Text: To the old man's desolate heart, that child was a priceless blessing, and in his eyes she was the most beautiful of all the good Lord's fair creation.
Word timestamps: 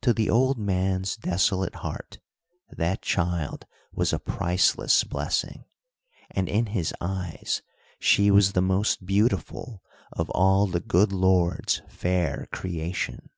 To 0.00 0.14
the 0.14 0.30
old 0.30 0.56
man's 0.56 1.16
desolate 1.18 1.74
heart, 1.84 2.18
that 2.70 3.02
child 3.02 3.66
was 3.92 4.10
a 4.14 4.18
priceless 4.18 5.04
blessing, 5.04 5.66
and 6.30 6.48
in 6.48 6.68
his 6.68 6.94
eyes 6.98 7.60
she 7.98 8.30
was 8.30 8.52
the 8.52 8.62
most 8.62 9.04
beautiful 9.04 9.82
of 10.14 10.30
all 10.30 10.66
the 10.66 10.80
good 10.80 11.12
Lord's 11.12 11.82
fair 11.90 12.48
creation. 12.50 13.28